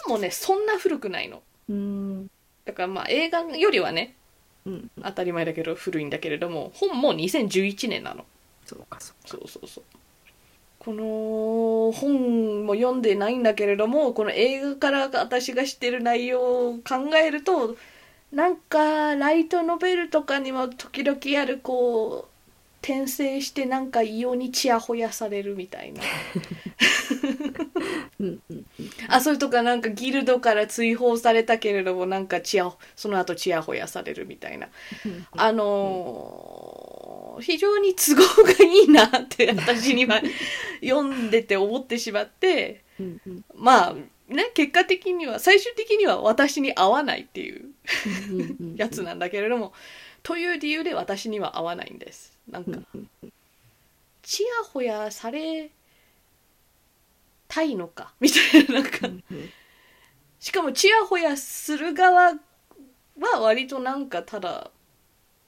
[0.06, 1.42] 本もねそんな古くないの。
[1.68, 2.30] うん
[2.64, 4.14] だからまあ映画よりはね
[4.66, 8.24] うん当たり前だけど古いんだけれども本も2011年なの。
[8.64, 9.84] そうかそうそうそうそう。
[10.78, 17.76] この本も読んでないんだけれどもこの映画から私が知ってる内容を考えると
[18.32, 22.37] なんかライトノベルとかにも時々あるこう
[22.82, 26.02] 転生してなんか異様にチヤホヤされるみたいな。
[28.20, 28.66] うんうん
[29.08, 34.68] あそれとかなんかギルドから追放されたけれどもなんかチヤその後チヤホヤされるみたいな。
[35.04, 36.98] うんあのー
[37.40, 40.20] 非常に都合がいいなって私には
[40.82, 42.82] 読んでて思ってしまって
[43.54, 43.94] まあ
[44.28, 47.70] ね結果的には最終的には私に合わないっていう
[48.76, 49.72] やつなんだけれども
[50.22, 52.78] という理由で私には合わないんですなんか
[54.22, 55.70] ちやほやされ
[57.48, 58.12] たいのか？
[58.20, 59.06] みたいななんか。
[59.08, 59.24] うん
[60.40, 62.32] しかもちやほやする側
[63.18, 64.70] は割となんかただ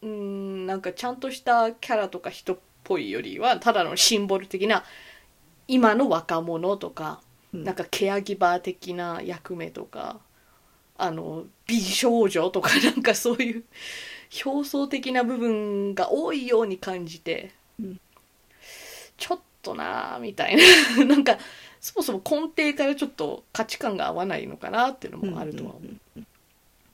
[0.02, 4.84] うーんなんかちゃんとしたキャラとか人っぽいよりはただのシンボル的な
[5.68, 7.20] 今の若者とか
[7.54, 7.64] うん。
[7.64, 10.18] なんかケアギバー的な役目とか
[10.98, 13.64] あの美少女とかなんかそういう
[14.44, 18.00] 表層的な部分が多いように感じて、うん
[19.20, 20.64] ちょっとなあみたいな
[21.04, 21.38] なんか
[21.78, 25.80] そもそも根底からちょっと価値観が合わないのかなっていうのもあるとは思
[26.16, 26.20] う。
[26.20, 26.22] っ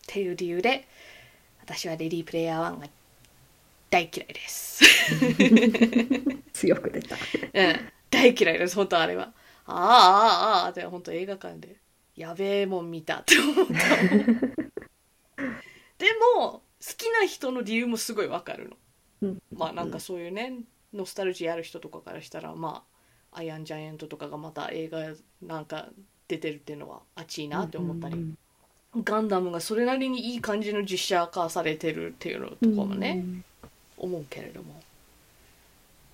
[0.09, 0.89] ていう理由で
[1.63, 2.89] 私はレディープレイヤー1が
[3.91, 4.85] 大嫌いです。
[6.53, 7.15] 強く出た
[7.55, 9.33] うん、大嫌いです本当あれは。
[9.67, 9.83] あああ
[10.61, 11.77] あああって本当映画館で
[12.17, 13.73] やべえもん見たって思った。
[15.99, 16.63] でも好
[16.95, 18.77] きな人の理由もすごいわかるの。
[19.23, 19.43] うん。
[19.57, 20.61] まあなんかそういうね
[20.93, 22.85] ノスタルジーある人とかからしたらま
[23.33, 25.01] あアイアンジャイアントとかがまた映画
[25.43, 25.89] なんか
[26.29, 28.39] 出てるっていうのはあっちいなって思ったり、うん
[29.05, 33.23] ガンダムがそれなりにいい感じの実写化されてるっていうのとかもね、
[33.99, 34.81] 思うけれども。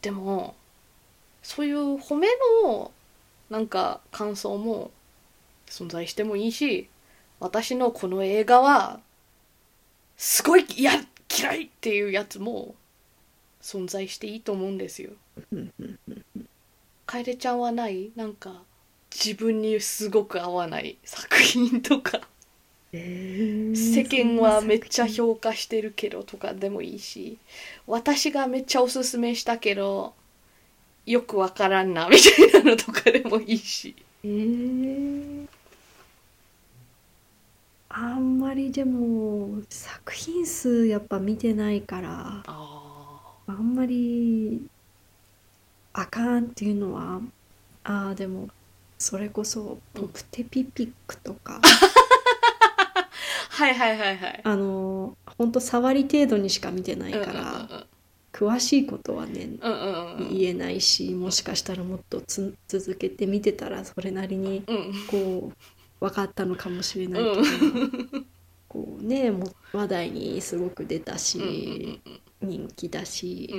[0.01, 0.57] でも
[1.43, 2.27] そういう褒め
[2.65, 2.91] の
[3.51, 4.91] なんか感想も
[5.67, 6.89] 存在してもいいし
[7.39, 8.99] 私のこの映画は
[10.16, 10.92] すごいいや
[11.38, 12.75] 嫌いっていうやつも
[13.62, 15.12] 存在していいと思うんですよ。
[17.07, 18.62] 楓ちゃんはないなんか
[19.12, 22.20] 自分にすごく合わない作品とか。
[22.92, 27.38] えー世間はめっちゃ評価してるけどとかでもいいし
[27.87, 30.14] 私がめっちゃおすすめしたけど
[31.07, 33.94] よくわからんなみたいなのとかでもいいし。
[34.22, 35.41] 品えー
[37.94, 44.66] あんまりでも作品数やっぱ見てないからああんまり
[45.92, 47.20] あかんっていうのは
[47.85, 48.48] ああでも
[48.98, 51.61] それこそポプテピピックとか、
[53.50, 54.40] はいはいはいはい。
[54.44, 57.87] あのほんと触り程度にしか見てないから、
[58.33, 60.28] 詳しいことはねうんうんうんうん。
[60.28, 64.92] うん言えないしもしかしたらもっとつ続けて見てたらそれなりにうん。
[65.09, 68.25] こう分かったのかもしれないけど、
[68.69, 73.55] こうねもう話題にすごく出たし、うん人気だし、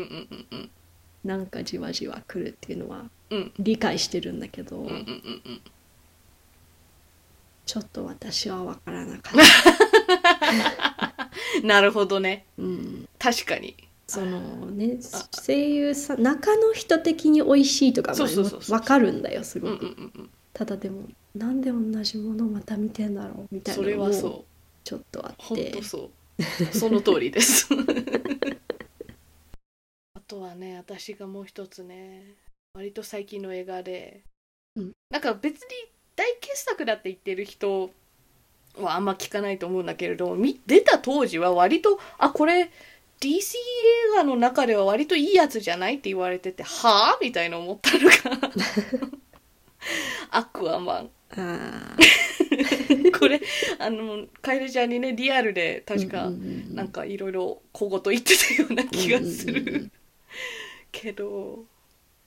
[1.24, 3.52] なんかじわじわ来るっていうのはうん。
[3.58, 4.86] 理解してるんだけど、
[7.66, 9.34] ちょっと私は分からなかっ
[11.62, 12.46] た、 なるほどね。
[12.58, 13.78] うん、確かに。
[14.06, 14.98] そのね
[15.46, 19.96] 声優さん中の人的に美味しいとか分かるんだよすごく、
[20.54, 24.44] ただでもなんで同じものまた見てんだろうみたいそなのもれはそう。
[24.84, 26.10] ちょっとあっ本て当そう。
[26.72, 27.68] その通りです。
[30.14, 32.36] あとはね私がもう一つね
[32.74, 34.22] 割と最近の映画で、
[34.76, 34.92] うん。
[35.10, 35.68] なんか別に
[36.16, 37.92] 大傑作だって言ってる人
[38.78, 42.72] はあんま聞かないと思うんだけれどもみ出た当時は割とあこれ
[43.20, 48.52] DC 映画の中では割といいやつじゃないって言われててはあみたいな思ったのが
[50.32, 51.10] アクアマン。
[51.36, 51.98] あ
[53.18, 53.42] これ
[53.80, 59.92] あのカエルちゃんにねリアルで確か、うんなんかいろいろ小言言ってたような気がする。
[60.92, 61.66] けど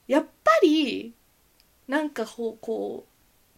[0.09, 1.15] やっぱり
[1.87, 3.17] なんかこうこう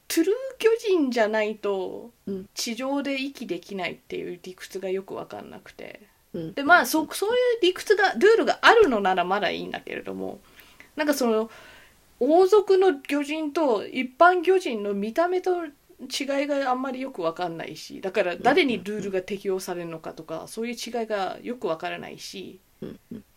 [0.09, 2.49] トゥルー巨人じゃないとうん。
[2.55, 6.09] 地上で息できないっていう理屈がよく分かんなくて。
[6.35, 6.55] うん。
[6.55, 10.41] でまあそそういう理屈がルールがあるのならまだいいんだけれども
[10.97, 11.51] なんかその
[12.21, 15.73] 王族の巨人と一般巨人の見た目と違い
[16.47, 22.61] があんまりよく分かんないしだから誰にルールが適用されるのかとかそういう違いがよく分からないし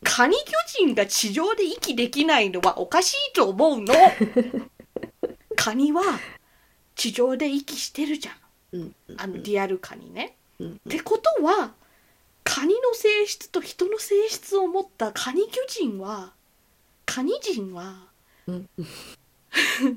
[0.03, 0.51] カニ巨
[0.85, 3.93] 人が地上で息できないのはおかしいと思うの。
[5.55, 6.01] カニは
[6.95, 8.35] 地上で息してるじゃん。
[8.73, 8.95] うん。
[9.17, 10.35] あのリアルカニね。
[10.59, 10.71] うん。
[10.73, 11.73] ってことは
[12.43, 16.33] カニの性質と人の性質を持ったカニ巨人は
[17.05, 18.10] カニ人は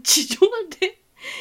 [0.02, 0.40] 地上
[0.80, 0.98] で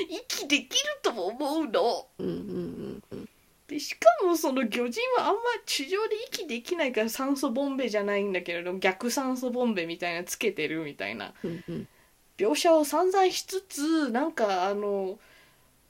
[0.09, 2.07] 息できると思うの。
[2.19, 3.29] うんうんうん
[3.65, 11.87] でしかもその巨人はあんま地上で息できないから酸素ボンベじゃないんだけれど逆酸素ボンベみたいなつけてるみたいなうんうん
[12.37, 15.17] 描写を散々しつつなんかあの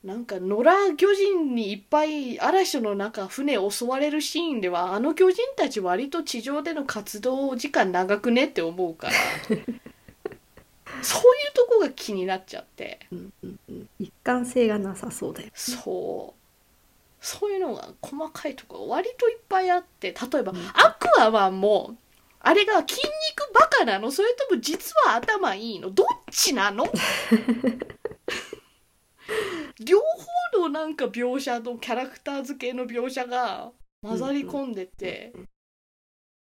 [0.03, 9.13] なんか野良巨人にいっぱい嵐の中船襲われるシーンではあの巨人たち割と地上での活動時間長くねって思うから
[11.03, 12.99] そういうとこが気になっちゃって。
[13.11, 13.89] うんうんうん。
[13.99, 16.39] 一貫性がなさそうだよそう。
[17.19, 20.13] そういうのが細かいとこが割といっぱいあって。
[20.13, 20.59] 例えば、うん。
[20.73, 21.95] アクアマンも
[22.39, 24.11] あれが筋肉バカなの？
[24.11, 25.89] それとも実は頭いいの？
[25.91, 26.85] どっちなの？
[29.79, 29.99] 両
[30.53, 35.49] 方のなんか描写のキャラクター付けの描写が混ざり込んでて、うんうん。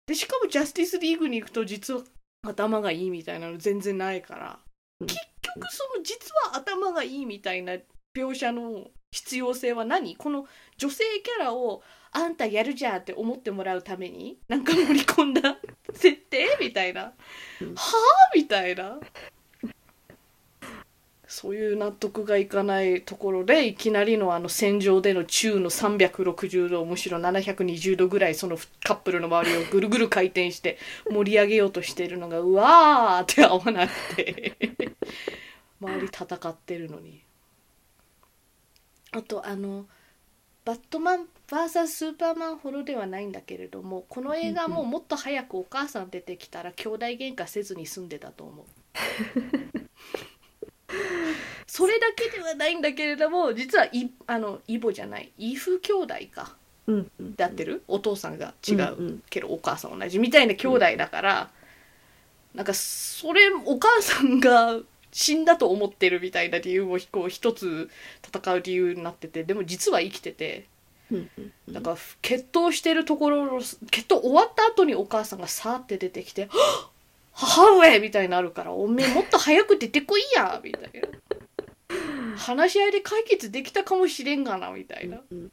[0.07, 2.03] でしかもジャスティスリーグに行くと実は
[2.44, 4.59] 頭がいいみたいなの全然ないから、
[5.00, 5.07] うん。
[5.07, 7.74] 結局その実は頭がいいみたいな
[8.16, 10.16] 描写の必要性は何？
[10.16, 14.38] この女性キャラをあんたやるじゃんって思ってもらうために？
[14.48, 15.57] なんか盛り込んだ
[15.94, 16.59] 設定？
[16.61, 17.12] みたいな、
[17.61, 17.74] うん。
[17.74, 18.98] はあみたいな
[21.35, 30.77] そういう納得がいかないところでいきなりのあの戦場での中の360度むしろ720度ぐらいそのカップルの周りをぐるぐる回転して
[31.11, 34.59] 盛り上げようとしてるのがうわーって合わなくて。
[35.81, 37.25] 周り戦ってるのに。
[39.12, 39.87] あとあの
[40.66, 48.66] バットマン VS スーパーマンほどではないんだけれどもこの映画ももっと早くお母さん出てきたら兄弟喧嘩せずに済んでたと思う
[51.66, 56.57] それだけではないんだけれども実はいあのイボじゃないイフ兄弟か。
[56.87, 57.11] うん。
[57.20, 57.83] うんで合ってる？
[57.88, 59.22] お父さんが違う、うんうん。
[59.31, 60.18] けどお母さん同じ。
[60.18, 61.50] みたいな兄弟だから、
[62.55, 64.78] なんかそれお母さんが
[65.12, 67.88] 死んだと思ってるみたいな理由もこう一つ
[68.26, 70.66] 戦う理由になっててでも実は生きてて
[71.11, 71.74] うんうんうん。
[71.74, 76.91] なんか決闘してるところの決闘終わった後にお母さんがさーって出てきて「はっ
[77.33, 85.21] 母上!」みたいになるから「おめえもっと早く出てこいや!」みたいな話し合いで解決できたかもしれんがなみたいな。
[85.31, 85.53] うん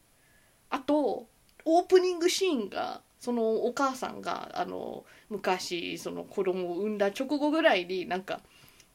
[0.72, 1.26] あと
[1.65, 8.40] オープニングシーンがそのお母さんがあの昔その子供を産んだ直後ぐらいになんか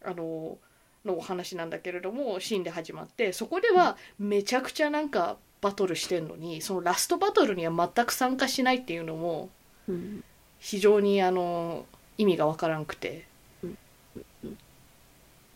[0.04, 0.56] あの
[1.04, 9.50] のお話なんだけれどもシーンで始まってそこではめちゃくちゃなんかバトルしてんのにそのラストバトルには全く参加しないっていうのも
[9.88, 10.22] うん
[10.60, 11.86] 非常にあの
[12.18, 13.26] 意味がわからんくて
[13.62, 13.78] うん
[14.44, 14.58] うん。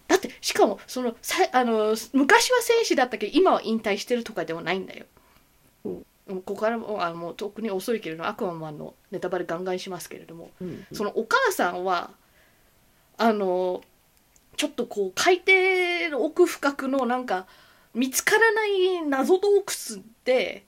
[0.06, 5.06] だってしかもそのさあの昔は戦士だったけど今は引退してるとかではないんだよ。
[5.84, 12.10] うんもうここからもあもう特に遅いけれどアクアマンのネタバレガンガンしますけれども、うんそのお母さんは
[13.16, 13.82] あの
[14.56, 17.46] ちょっとこう海底の奥深くのなんか
[17.94, 20.64] 見つからない謎洞窟で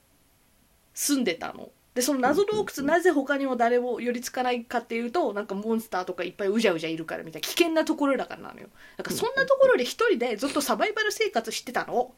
[0.95, 1.69] 住んでたの
[2.01, 8.69] でその謎洞窟なぜ他にも誰も寄りつかないかっていうとなんかモンスターとかいっぱいうじゃうじゃいるからみたいな危険なところだからなのよ。
[8.97, 12.15] だからそんなところで一人でずっとサバイバル生活してたの？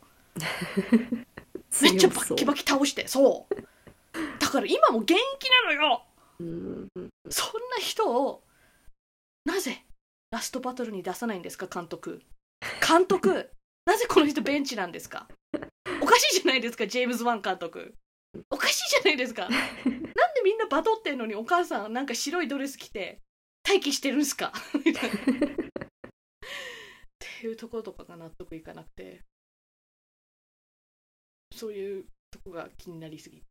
[1.83, 3.55] めっちゃバッキバキ倒してそう。
[4.39, 6.03] だから今も元気なのよ。
[6.39, 6.89] うん。
[7.29, 8.45] そんな人を
[9.45, 9.85] なぜ
[10.31, 12.23] ラストバトルに出さないんですか監督。
[12.87, 13.51] 監督
[13.85, 15.27] なぜこの人ベンチなんですか？
[16.01, 17.95] おかしいじゃないですかジェームズ・ワン監督
[18.51, 19.49] おかしいじゃないですか。
[19.51, 23.21] なんでみんなバトってんのにお母さんなんか白いドレス着て
[23.67, 24.53] 待機してるんすか？
[24.85, 25.17] みたいな。
[25.17, 25.19] っ
[27.19, 29.23] ていうところとかが納得いかなくて。
[31.55, 33.45] そういうとこが気になりすぎ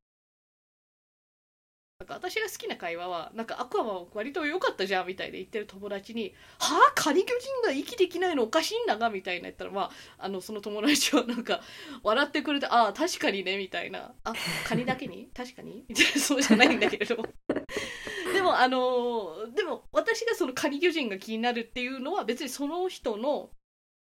[2.01, 6.93] なんか私が好きな会話はなんかアクアマン割と良かったじゃんみたいで言ってる友達に「はあ？
[6.95, 11.61] カニ巨人が息できないのおかしいんだが」みたいな言ったらまああのその友達はなんか
[12.01, 14.33] 笑ってくれて「ああ確かにね」みたいな「あ
[14.67, 15.29] カニだけに？
[15.31, 16.11] 確かに?」みたいな。
[16.19, 17.17] そうじゃないんだけれど。
[17.17, 17.25] も
[18.33, 23.51] でもあのでも私がそのカニ巨人が気になるっていうのは別にその人の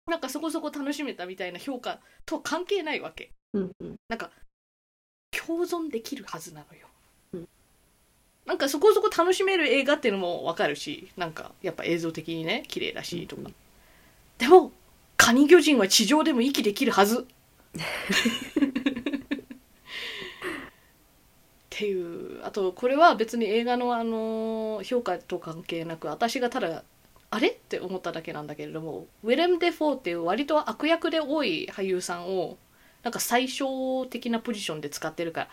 [0.05, 3.31] なんかそこそこ楽しめたみたいな評価とは関係ないわけ。
[3.53, 3.95] うんうん。
[4.09, 4.29] なんか
[5.31, 6.88] 共存できるはずなのよ、うん
[8.49, 13.47] なんかそこそこ楽しめる映画っていうのもわかるしなんかやっぱ映像的にね綺麗だしとか、うん。
[13.47, 13.55] うん
[14.39, 14.71] でも
[15.17, 17.19] カニ魚人は地上でも息できるはず。
[17.19, 17.25] っ
[21.69, 22.41] ていう。
[22.45, 26.83] あとこれは別に映画のあの評価と関係なく私がただ
[27.31, 27.49] あれ？
[27.49, 32.57] って思っただけなんだけれどもウィレム・デフォーっていう割と悪役で多い俳優さんを
[33.03, 35.47] なんか最小的なポジションで使ってるから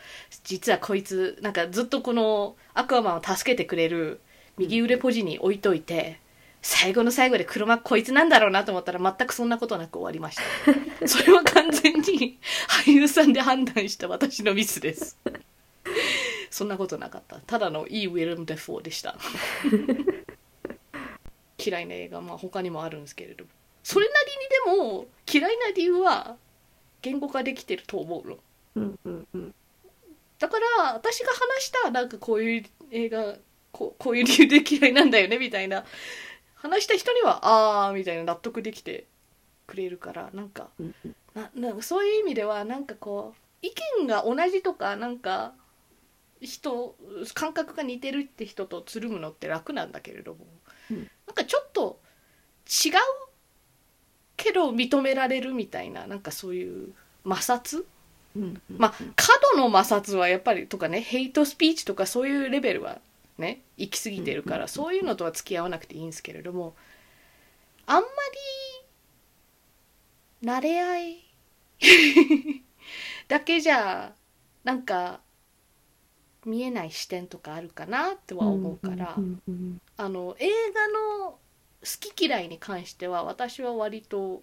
[0.45, 4.21] 実はこいつなんかずっとこのアクアマンを助けてくれる
[4.59, 6.19] 右腕ポジに置いといて
[6.63, 10.39] 最後の最後で車こいつなんだろうなと思ったら全くそんなことなく終わりまし
[10.99, 11.07] た。
[11.07, 12.39] それは完全に
[12.85, 15.17] 俳優さんで判断した私のミスです。
[16.51, 17.37] そんなことなかった。
[17.37, 19.17] ただのいいウィレム・デフォーでした。
[21.65, 23.45] 嫌いな映画まあ他にもあるんですけれど
[23.83, 24.15] それな
[24.67, 26.37] りにでも嫌いな理由は
[27.07, 28.39] 言語化できてると思うの。
[28.75, 29.55] うんうんうん。
[30.41, 33.37] だから私が話したなんかこういう映画
[33.71, 35.85] こうこういう理由で嫌いなんだよねみたいな。
[36.57, 39.07] 話した人にはああみたいな納得できて
[39.69, 41.17] くれるからなんかうんうん。
[41.35, 45.53] ななんかそういう意味ではなんかこう意見が同じとかなんか
[46.41, 46.97] 人
[47.35, 50.45] 感覚が似てるって人とつるむのって楽なんだけれども、
[50.91, 51.09] うん。
[51.27, 52.01] なんかちょっと
[52.67, 52.93] 違う
[54.37, 56.93] けど認められるみたいななんかそういう
[57.25, 57.85] 摩擦？
[58.37, 62.99] うんうんまあ過度の摩擦はやっぱりとかねヘイトスピーチとかそういうレベルは
[63.39, 64.69] ね行き過ぎてるから、うんうんうん。
[64.69, 66.75] そういうのとは付き合わなくていいんですけれども
[67.87, 68.09] あんま
[70.43, 71.25] り慣れ合い
[73.29, 74.13] だけじゃ
[74.65, 75.21] なんか
[76.45, 81.39] 見えない視点とかあるかなとは思うから、うんうんあの映画の好
[81.83, 84.43] き嫌いに関しては私は割と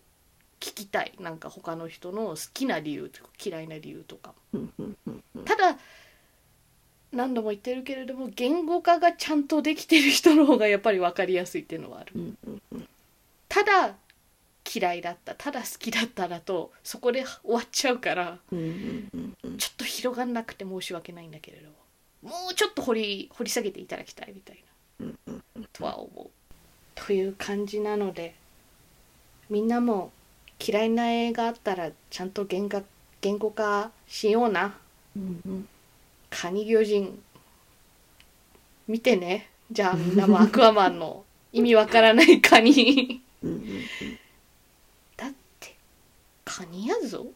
[0.60, 1.14] 聞きたい。
[1.20, 4.34] なんか他の人の好きな理由とか嫌いな理由とか
[5.46, 5.78] ただ
[7.12, 12.14] 何度も言ってるけれども言語化がちゃんとできてる人の方がやっぱり分かりやすいっていうのはある。
[13.50, 13.96] ただ
[14.74, 21.76] 嫌いだったただ好きだっただとそこで終わっちゃうからちょっと広がんなくて申し訳ないんだけれども
[22.32, 24.64] もうちょっと掘り掘り下げていただきたいみたい
[25.06, 25.14] な
[25.74, 26.30] とは思う。
[26.96, 28.36] という感じなので
[29.50, 30.12] みんなも
[30.60, 32.82] 嫌いな映画あったらちゃんと言語
[33.22, 34.76] 言語化しような。
[35.16, 35.68] うんうん。
[36.30, 37.22] カニ魚人
[38.88, 39.50] 見てね。
[39.72, 43.22] じゃあみんなもアクアマンの意味わからないカニ。
[45.18, 45.76] だって
[46.44, 47.28] カニやぞ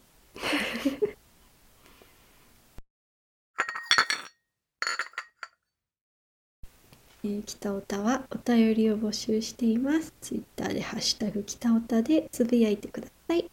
[7.28, 10.14] えー、北オタはお便りを募集しています。
[10.22, 13.40] ツイッターでハッシュタグ北オタでつぶやいてください。
[13.42, 13.50] い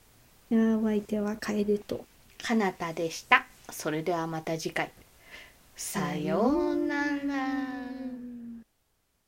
[0.54, 2.04] やお相手は楓と。
[2.40, 3.44] かなたでした。
[3.72, 4.92] それではまた次回。
[5.74, 7.24] さようなら。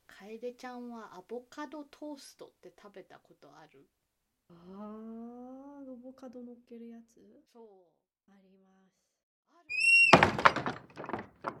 [0.07, 3.85] 楓ちゃんはアボカドトーストって食べたことある？
[4.49, 7.19] ああ、アボカド乗っけるやつ？
[7.53, 7.63] そう。
[8.29, 8.95] あります。
[9.51, 9.55] あ
[11.51, 11.57] る。